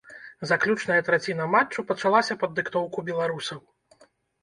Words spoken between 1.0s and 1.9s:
траціна матчу